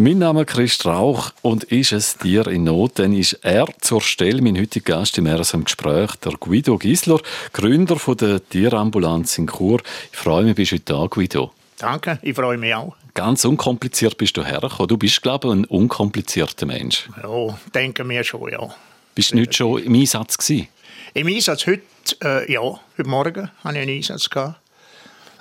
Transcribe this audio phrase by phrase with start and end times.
[0.00, 4.00] Mein Name ist Chris Strauch und ist es Tier in Not, dann ist er zur
[4.00, 7.20] Stelle mein heutiger Gast im RSM Gespräch, der Guido Gisler,
[7.52, 9.80] Gründer von der Tierambulanz in Chur.
[10.12, 11.52] Ich freue mich, bist du heute da, Guido.
[11.78, 12.94] Danke, ich freue mich auch.
[13.12, 14.86] Ganz unkompliziert bist du hergekommen.
[14.86, 17.08] Du bist, glaube ich, ein unkomplizierter Mensch.
[17.20, 18.72] Ja, denken wir schon, ja.
[19.16, 20.68] Bist du nicht schon im Einsatz gewesen?
[21.14, 21.82] Im Einsatz heute,
[22.22, 24.30] äh, ja, heute Morgen hatte ich einen Einsatz.
[24.30, 24.60] Gehabt.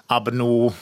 [0.08, 0.74] Aber nur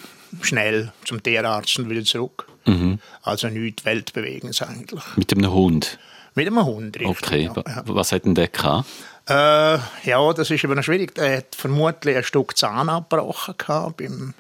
[0.42, 2.48] schnell zum Tierarzt und wieder zurück.
[2.66, 3.00] Mhm.
[3.24, 5.04] Also nichts Weltbewegendes eigentlich.
[5.16, 6.00] Mit einem Hund?
[6.36, 7.24] Mit einem Hund, richtig.
[7.24, 7.84] Okay, ja.
[7.86, 8.88] was hat denn der gehabt?
[9.28, 9.78] Äh,
[10.10, 11.18] ja, das ist eben noch schwierig.
[11.18, 14.34] Er hat vermutlich ein Stück Zahn abgebrochen gehabt beim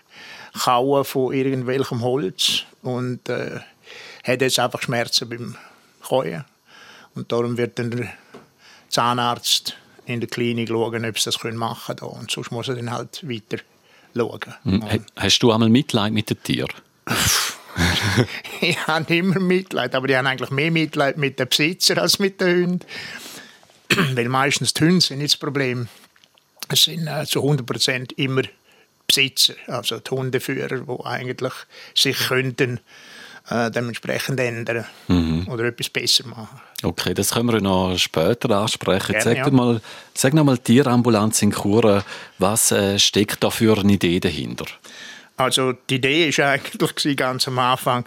[0.53, 3.59] Kauen von irgendwelchem Holz und äh,
[4.23, 5.55] hat jetzt einfach Schmerzen beim
[6.01, 6.43] Kauen.
[7.15, 8.09] Und darum wird dann der
[8.89, 12.12] Zahnarzt in der Klinik schauen, ob sie das machen können.
[12.12, 13.63] Und sonst muss er dann halt weiter
[14.15, 14.53] schauen.
[14.63, 15.05] Hm.
[15.15, 16.73] Hast du einmal Mitleid mit den Tieren?
[18.61, 22.39] ich habe immer Mitleid, aber ich habe eigentlich mehr Mitleid mit den Besitzer als mit
[22.41, 22.85] den Hunden.
[24.15, 25.87] Weil meistens die Hunde sind nicht das Problem.
[26.70, 28.43] Es sind äh, zu 100% immer
[29.07, 31.53] Besitzer, also die Hundeführer, die eigentlich
[31.93, 32.79] sich könnten
[33.49, 35.48] äh, dementsprechend ändern mhm.
[35.48, 36.59] oder etwas besser machen.
[36.81, 39.12] Okay, das können wir noch später ansprechen.
[39.12, 39.49] Gerne, sag, ja.
[39.51, 39.81] mal,
[40.15, 42.03] sag noch mal Tierambulanz in Chur,
[42.40, 44.65] was äh, steckt da für eine Idee dahinter?
[45.37, 48.05] Also die Idee war eigentlich ganz am Anfang,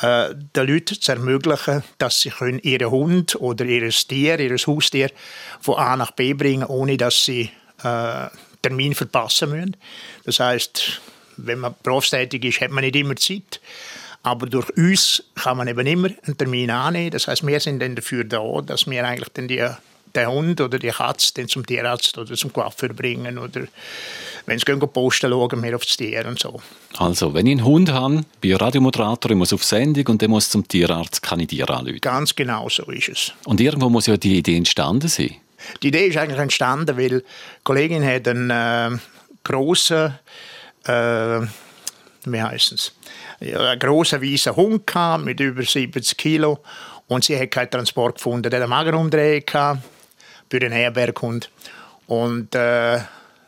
[0.00, 5.10] äh, den Leuten zu ermöglichen, dass sie können ihren Hund oder ihr Tier, ihr Haustier
[5.60, 7.50] von A nach B bringen, ohne dass sie
[7.82, 8.26] äh,
[8.62, 9.76] Termin verpassen müssen.
[10.24, 11.00] Das heißt,
[11.36, 13.60] wenn man berufstätig ist, hat man nicht immer Zeit.
[14.22, 17.10] Aber durch uns kann man eben immer einen Termin annehmen.
[17.10, 19.66] Das heißt, wir sind dann dafür da, dass wir eigentlich dann die,
[20.14, 23.62] den Hund oder die Katze dann zum Tierarzt oder zum Coiffeur bringen oder
[24.46, 26.60] wenn sie gehen posten, schauen wir auf das Tier und so.
[26.96, 30.30] Also, wenn ich einen Hund habe, bin ich Radiomoderator, ich muss auf Sendung und dann
[30.30, 32.00] muss zum Tierarzt, kann ich Tier anrufen.
[32.00, 33.32] Ganz genau so ist es.
[33.44, 35.36] Und irgendwo muss ja die Idee entstanden sein.
[35.82, 37.24] Die Idee ist eigentlich entstanden, weil die
[37.64, 38.98] Kollegin hat einen äh,
[39.44, 40.18] grossen,
[40.84, 41.40] äh,
[42.24, 42.92] wie heißt es,
[43.40, 46.60] einen grossen weißen Hund gehabt, mit über 70 Kilo
[47.08, 48.50] und sie hat keinen Transport gefunden.
[48.50, 49.44] Der hat eine Magerumdrehung
[50.50, 51.50] für den Herberghund.
[52.06, 52.98] Und äh,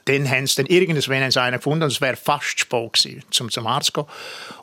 [0.04, 3.66] dann haben sie dann irgendwann einen gefunden und es wäre fast spät gewesen, um zum
[3.66, 4.04] Arzt zu gehen.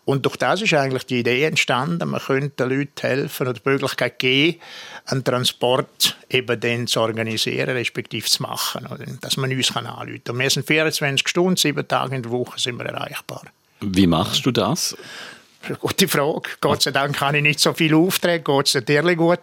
[0.06, 3.70] Und durch das ist eigentlich die Idee entstanden, man könnte den Leuten helfen oder die
[3.70, 4.60] Möglichkeit geben,
[5.06, 9.06] einen Transport eben dann zu organisieren, respektive zu machen, oder?
[9.22, 10.36] dass man uns anrufen kann.
[10.36, 13.44] Und wir sind 24 Stunden, sieben Tage in der Woche sind wir erreichbar.
[13.82, 14.96] Wie machst du das?
[15.80, 16.50] gute Frage.
[16.62, 19.40] Gott sei Dank habe ich nicht so viele Aufträge, geht es natürlich gut.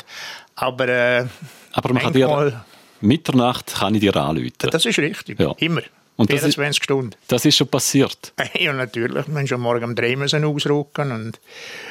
[0.56, 1.26] Aber, äh,
[1.72, 2.64] Aber man kann dir
[3.00, 4.52] Mitternacht kann ich dir anrufen.
[4.70, 5.54] Das ist richtig, ja.
[5.58, 5.82] immer.
[6.16, 7.10] Und 24 das ist, Stunden.
[7.28, 8.32] Das ist schon passiert?
[8.58, 9.26] Ja, natürlich.
[9.26, 11.38] Wir mussten schon morgen um drei müssen ausrücken und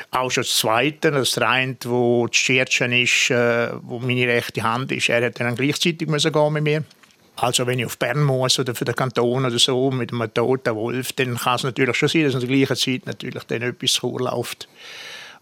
[0.09, 4.91] auch schon das Zweite, das eine, wo das Schirtchen ist, äh, wo meine rechte Hand
[4.91, 6.83] ist, er hat dann gleichzeitig müssen gehen mit mir.
[7.35, 10.75] Also wenn ich auf Bern muss oder für den Kanton oder so mit einem toten
[10.75, 14.01] Wolf, dann kann es natürlich schon sein, dass in der gleichen Zeit natürlich dann etwas
[14.01, 14.67] läuft,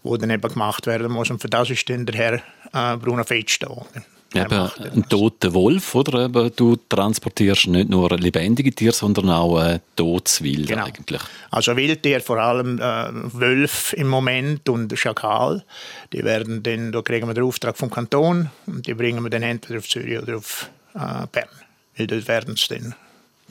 [0.02, 1.30] wo dann eben gemacht werden muss.
[1.30, 3.86] Und für das ist dann der Herr äh, Bruno Fetsch da.
[4.34, 6.24] Eben, ein toter Wolf, oder?
[6.24, 10.84] Eben, du transportierst nicht nur lebendige Tiere, sondern auch äh, totes Wild genau.
[10.84, 11.20] eigentlich.
[11.50, 15.64] Also Wildtier, vor allem äh, Wölf im Moment und Schakal.
[16.12, 19.42] Die werden dann, da kriegen wir den Auftrag vom Kanton und die bringen wir dann
[19.42, 21.48] entweder auf Zürich oder auf äh, Bern.
[21.96, 22.94] Weil dort werden sie dann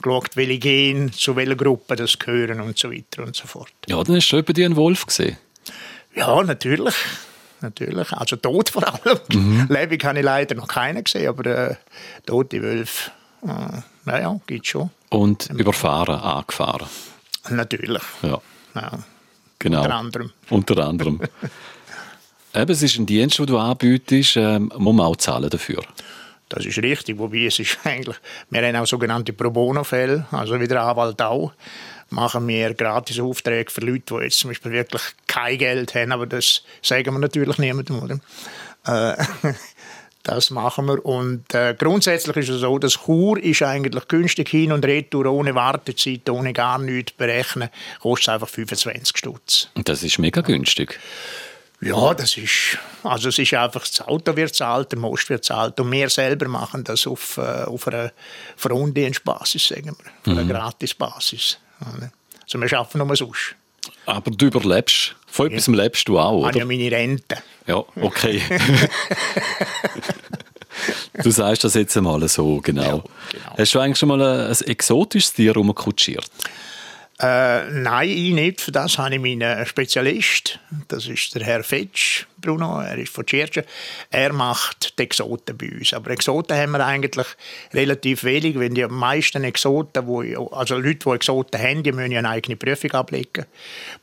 [0.02, 3.72] geschaut, welche gehen, zu welcher Gruppe das gehören und so weiter und so fort.
[3.86, 5.38] Ja, dann hast du bei dir einen Wolf gesehen.
[6.14, 6.94] Ja, natürlich
[7.60, 8.12] natürlich.
[8.12, 9.18] Also tot vor allem.
[9.32, 9.66] Mhm.
[9.68, 11.74] Lebendig habe ich leider noch keinen gesehen, aber äh,
[12.26, 13.10] tote Wölfe,
[13.42, 14.90] äh, naja, gibt es schon.
[15.10, 16.88] Und ähm, überfahren, angefahren?
[17.50, 18.02] Natürlich.
[18.22, 18.40] Ja.
[18.74, 18.98] ja.
[19.58, 19.82] Genau.
[19.82, 20.32] Unter anderem.
[20.50, 21.20] Unter anderem.
[22.54, 25.82] Eben, es ist ein Dienst, den du anbietest, äh, muss man auch zahlen dafür.
[26.48, 28.16] Das ist richtig, wobei es ist eigentlich,
[28.50, 31.52] wir haben auch sogenannte Pro Bono-Fälle, also wie der Anwalt auch
[32.14, 36.26] machen wir gratis Aufträge für Leute, die jetzt zum Beispiel wirklich kein Geld haben, aber
[36.26, 38.20] das sagen wir natürlich niemandem, oder?
[38.86, 39.16] Äh,
[40.22, 41.04] das machen wir.
[41.04, 45.54] Und äh, grundsätzlich ist es so, dass Chur ist eigentlich günstig hin und retour, ohne
[45.54, 47.68] Wartezeit, ohne gar nichts berechnen,
[48.00, 49.68] kostet einfach 25 Stutz.
[49.84, 50.92] Das ist mega günstig.
[50.92, 51.43] Ja,
[52.14, 55.92] das ist, also es ist einfach, das Auto wird zahlt, der Most wird zahlt und
[55.92, 58.12] wir selber machen das auf, äh, auf einer
[58.56, 60.48] Frondienstbasis, sagen wir, auf einer mhm.
[60.48, 61.58] Gratisbasis.
[61.80, 63.54] Also wir arbeiten nur sonst.
[64.06, 65.14] Aber du überlebst.
[65.26, 65.72] Von etwas ja.
[65.74, 66.50] lebst du auch, oder?
[66.56, 67.36] Ich habe ja meine Rente.
[67.66, 68.40] Ja, okay.
[71.22, 72.82] du sagst das jetzt einmal so, genau.
[72.82, 72.90] Ja,
[73.32, 73.58] genau.
[73.58, 76.30] Hast du eigentlich schon mal ein, ein exotisches Tier rumkutschiert?
[77.24, 78.60] Äh, nein, ich nicht.
[78.60, 80.58] Für das habe ich meinen Spezialist.
[80.88, 82.80] Das ist der Herr Fetsch, Bruno.
[82.80, 83.62] Er ist von Tschirchen.
[84.10, 85.94] Er macht die Exoten bei uns.
[85.94, 87.26] Aber Exoten haben wir eigentlich
[87.72, 90.06] relativ wenig, weil die meisten Exoten,
[90.52, 93.46] also Leute, die Exoten haben, die müssen eine eigene Prüfung ablegen.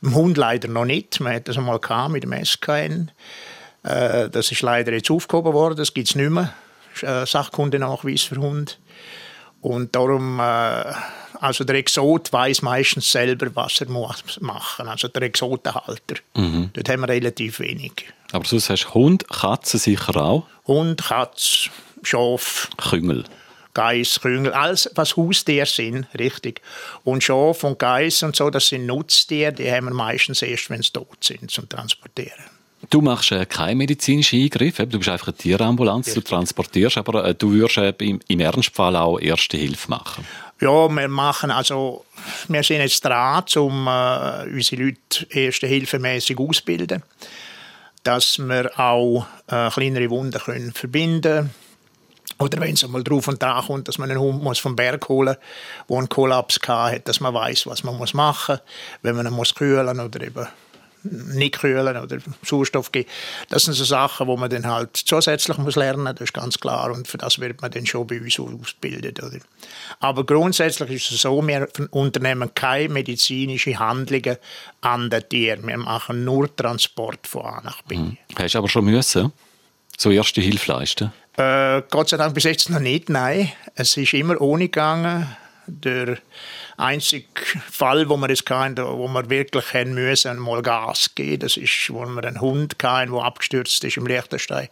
[0.00, 1.20] Beim Hund leider noch nicht.
[1.20, 1.78] Man hat das einmal
[2.08, 3.12] mit dem SKN.
[3.84, 5.76] Äh, das ist leider jetzt aufgehoben worden.
[5.76, 6.52] Das gibt es nicht mehr.
[7.02, 8.80] Äh, Sachkundenachweis für Hund.
[9.60, 10.92] Und darum, äh,
[11.42, 14.86] also der Exot weiß meistens selber, was er muss machen.
[14.86, 16.16] Also der Exotenhalter.
[16.34, 16.70] Mhm.
[16.72, 17.92] Dort haben wir relativ wenig.
[18.30, 20.46] Aber sonst hast du Hund, Katze sicher auch?
[20.68, 21.70] Hund, Katze,
[22.04, 22.70] Schaf.
[22.76, 23.24] Küngel.
[23.74, 26.60] Geiss, Küngel, alles, was Haustiere sind, richtig.
[27.02, 30.82] Und Schaf und Geiss und so, das sind Nutztiere, die haben wir meistens erst, wenn
[30.82, 32.44] sie tot sind, zum Transportieren.
[32.90, 37.34] Du machst äh, keinen medizinischen Eingriff, du bist einfach eine Tierambulanz, du transportierst, aber äh,
[37.34, 40.26] du würdest äh, im, im Ernstfall auch Erste Hilfe machen.
[40.62, 42.04] Ja, wir machen also,
[42.46, 46.38] wir sind jetzt dran, um äh, unsere Leute Erste Hilfe mäßig
[48.04, 51.50] dass wir auch äh, kleinere Wunden können verbinden
[52.38, 55.08] oder wenn es einmal drauf und dran kommt, dass man einen Hund muss vom Berg
[55.08, 58.62] holen muss, der einen Kollaps hat, dass man weiß, was man machen muss,
[59.02, 60.46] wenn man ihn muss kühlen oder eben
[61.04, 63.08] nicht kühlen oder Sauerstoff geben.
[63.48, 66.58] Das sind so Sachen, wo man dann halt zusätzlich muss lernen muss, das ist ganz
[66.58, 66.90] klar.
[66.92, 69.22] Und für das wird man dann schon bei uns ausgebildet.
[69.22, 69.38] Oder?
[70.00, 74.36] Aber grundsätzlich ist es so, wir unternehmen keine medizinischen Handlungen
[74.80, 75.66] an den Tieren.
[75.66, 77.96] Wir machen nur Transport von A nach B.
[77.96, 78.16] Mhm.
[78.36, 79.32] Hast du aber schon müssen
[79.98, 81.12] so erste Hilfe leisten?
[81.36, 83.52] Äh, Gott sei Dank bis jetzt noch nicht, nein.
[83.74, 85.34] Es ist immer ohne gegangen.
[85.66, 86.18] Der
[86.76, 87.26] einzige
[87.70, 91.92] Fall, wo wir es hatten, wo wir wirklich haben müssen, mal Gas geben, das ist,
[91.92, 94.68] wo wir einen Hund hatten, der abgestürzt ist im Liechtenstein.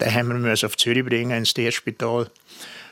[0.00, 2.30] Den haben wir müssen auf Zürich bringen ins Tierspital.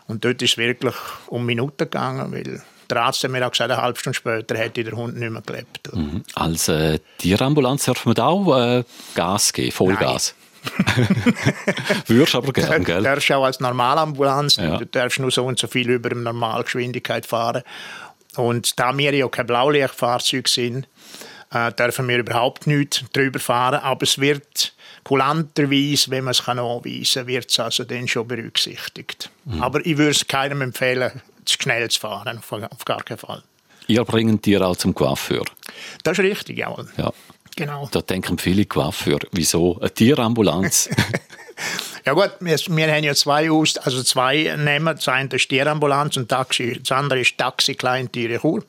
[0.06, 0.94] Und dort ist es wirklich
[1.26, 4.82] um Minuten gegangen, weil der Arzt hat mir auch gesagt, eine halbe Stunde später hätte
[4.82, 5.94] der Hund nicht mehr gelebt.
[5.94, 6.22] Mhm.
[6.34, 8.84] Als äh, Tierambulanz darf man da auch äh,
[9.14, 10.34] Gas geben, Vollgas?
[12.06, 12.98] Würdest aber gerne, gell?
[12.98, 14.76] Du darfst auch als Normalambulanz, ja.
[14.76, 17.62] du darfst nur so und so viel über der Normalgeschwindigkeit fahren.
[18.38, 20.87] Und da wir ja kein Blaulichtfahrzeug sind,
[21.52, 23.81] äh, dürfen wir überhaupt nicht drüber fahren.
[23.81, 29.31] Aber es wird kulanterweise, wenn man es anweisen kann, wird es also dann schon berücksichtigt.
[29.44, 29.62] Mhm.
[29.62, 33.43] Aber ich würde es keinem empfehlen, zu schnell zu fahren, auf, gar keinen Fall.
[33.87, 35.44] Ihr bringt Tiere auch zum Coiffeur?
[36.05, 36.75] Das ist richtig, ja.
[36.96, 37.12] ja.
[37.56, 37.88] Genau.
[37.91, 40.91] Da denken viele Coiffeur, wieso eine Tierambulanz?
[42.08, 44.96] Ja gut, wir, wir haben ja zwei aus, also zwei nehmen.
[44.96, 48.64] Das eine ist Tierambulanz und Taxi, das andere ist Taxi Kleintiere Chur.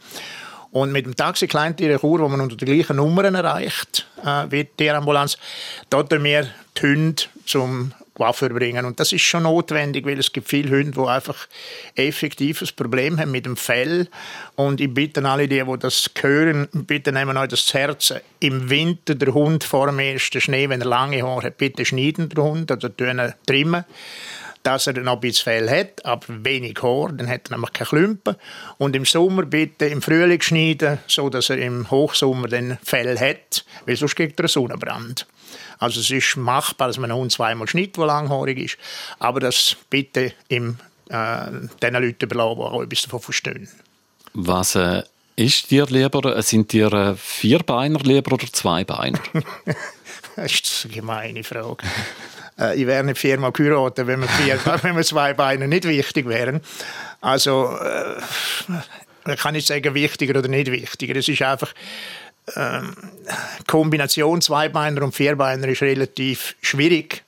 [0.71, 4.65] Und mit dem Taxi Kleintiere Chur, wo man unter den gleichen Nummern erreicht, äh, wie
[4.65, 5.37] die Tierambulanz,
[5.89, 8.85] dort wir die Hunde zum Coiffeur bringen.
[8.85, 11.47] Und das ist schon notwendig, weil es gibt viele Hunde, die einfach
[11.95, 14.07] effektives Problem haben mit dem Fell.
[14.55, 18.13] Und ich bitte alle die, die das hören, bitte nehmen euch das Herz.
[18.39, 22.29] Im Winter der Hund vor dem ersten Schnee, wenn er lange Haare hat, bitte schneiden
[22.29, 22.93] den Hund oder
[23.45, 23.85] trimmen
[24.61, 27.87] dass er noch ein bisschen Fell hat, aber wenig Haar, dann hat er nämlich keine
[27.87, 28.35] Klümpen.
[28.77, 33.63] Und im Sommer bitte im Frühling schneiden, so dass er im Hochsommer dann Fell hat,
[33.85, 35.25] weil sonst kriegt er einen Sonnenbrand.
[35.77, 38.77] Also es ist machbar, dass man einen Hund zweimal schneidet, der langhaarig ist,
[39.19, 40.77] aber das bitte im,
[41.09, 41.51] äh,
[41.81, 43.69] den Leuten überlassen, die auch etwas davon verstehen.
[44.33, 45.03] Was äh,
[45.35, 46.41] ist dir lieber?
[46.41, 49.19] Sind dir äh, Vierbeiner lieber oder Zweibeiner?
[50.35, 51.77] das ist eine gemeine Frage.
[52.59, 56.27] äh, ich wäre nicht viermal geheiratet, wenn mir, vier, wenn mir zwei Beine nicht wichtig
[56.27, 56.61] wären.
[57.21, 58.21] Also, äh,
[59.31, 61.15] ich kann nicht sagen, wichtiger oder nicht wichtiger.
[61.15, 61.73] Es ist einfach,
[62.55, 62.95] ähm,
[63.67, 67.23] Kombination Zweibeiner und Vierbeiner ist relativ schwierig,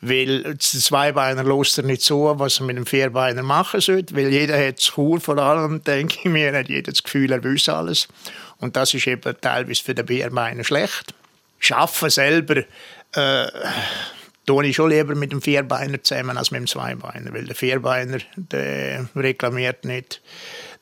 [0.00, 4.28] weil der Zweibeiner lässt er nicht so, was er mit dem Vierbeiner machen sollte, weil
[4.28, 7.74] jeder hat es cool, vor allem, denke ich mir, hat jeder das Gefühl, er wüsste
[7.74, 8.08] alles.
[8.58, 11.14] Und das ist eben teilweise für den Vierbeiner schlecht.
[11.60, 12.62] Schaffen selber
[13.12, 13.46] äh,
[14.46, 18.18] tue ich schon lieber mit dem Vierbeiner zusammen als mit dem Zweibeiner, weil der Vierbeiner,
[18.36, 20.22] der reklamiert nicht,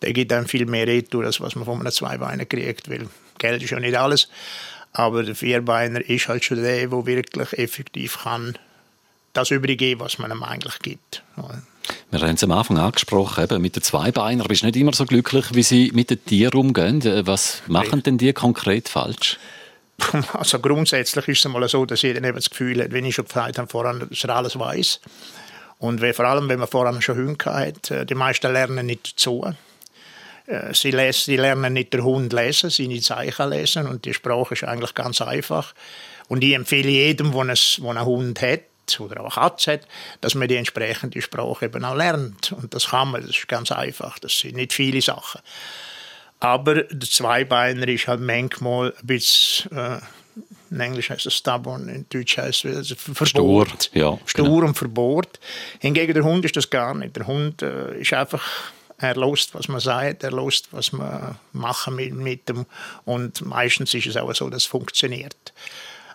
[0.03, 3.63] der gibt dann viel mehr Retour, als was man von einem Zweibeiner kriegt, weil Geld
[3.63, 4.29] ist ja nicht alles.
[4.93, 8.57] Aber der Vierbeiner ist halt schon der, der wirklich effektiv kann
[9.37, 11.23] das übergeben, was man ihm eigentlich gibt.
[12.11, 14.45] Wir haben es am Anfang angesprochen, eben mit den Zweibeiner.
[14.45, 17.03] Bist du nicht immer so glücklich, wie sie mit den Tieren umgehen?
[17.27, 19.39] Was machen denn die konkret falsch?
[20.33, 23.25] Also grundsätzlich ist es mal so, dass jeder eben das Gefühl hat, wenn ich schon
[23.25, 25.01] gesagt habe, voran, dass er alles weiß.
[25.79, 29.45] Und vor allem, wenn man voran schon Hunde hat, äh, die meisten lernen nicht dazu.
[30.47, 34.55] Äh, sie, lesen, sie lernen nicht den Hund lesen, seine Zeichen lesen und die Sprache
[34.55, 35.75] ist eigentlich ganz einfach.
[36.29, 38.61] Und ich empfehle jedem, der einen, Hund hat
[39.01, 39.89] oder auch eine Katze hat,
[40.21, 42.53] dass man die entsprechende Sprache eben auch lernt.
[42.53, 45.41] Und das kann man, das ist ganz einfach, das sind nicht viele Sachen.
[46.39, 49.99] Aber der Zweibeiner ist halt manchmal ein bisschen, äh,
[50.71, 53.85] in Englisch heißt es stubborn, in Deutsch heißt es also verbohrt.
[53.85, 54.67] Stur, ja, Stur genau.
[54.67, 55.41] und verbohrt.
[55.81, 57.17] Hingegen der Hund ist das gar nicht.
[57.17, 58.43] Der Hund äh, ist einfach
[58.99, 62.67] er lost, was man sagt, er lost, was man machen mit, mit dem
[63.05, 65.53] und meistens ist es auch so, dass es funktioniert.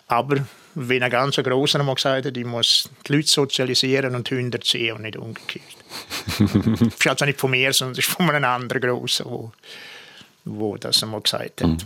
[0.08, 4.58] Aber wenn ein ganz grosser einmal gesagt hat, ich muss die Leute sozialisieren und Hunde
[4.58, 5.64] erziehen und nicht umgekehrt.
[6.38, 9.52] das ist also nicht von mir, sondern es ist von einem anderen Grossen, wo,
[10.44, 11.68] wo das einmal gesagt hat.
[11.68, 11.78] Mhm.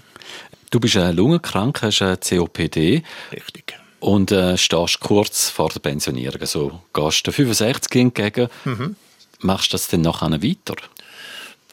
[0.71, 3.03] Du bist äh, lungenkrank, hast eine COPD.
[3.33, 3.75] Richtig.
[4.01, 6.41] Und äh, stehst kurz vor der Pensionierung.
[6.41, 8.49] Also gehst du 65 entgegen.
[8.65, 8.97] Mhm.
[9.47, 10.77] Machst du das dann nachher weiter?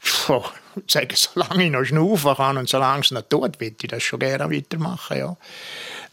[0.02, 0.44] Puh,
[0.88, 4.20] sage, solange ich noch schnaufen kann und solange es noch tut, würde ich das schon
[4.20, 5.18] gerne weitermachen.
[5.18, 5.38] Ja.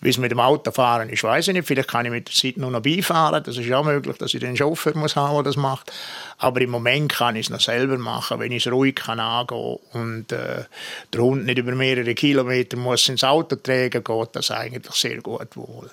[0.01, 1.67] Wie es mit dem Auto fahren ist, weiß ich nicht.
[1.67, 3.43] Vielleicht kann ich mit der Zeit nur noch beifahren.
[3.45, 5.93] Das ist ja möglich, dass ich den Chauffeur muss haben, der das macht.
[6.39, 9.79] Aber im Moment kann ich es noch selber machen, wenn ich es ruhig kann angehen
[9.93, 10.65] und äh,
[11.13, 15.55] der Hund nicht über mehrere Kilometer muss ins Auto tragen, geht das eigentlich sehr gut
[15.57, 15.91] wohl.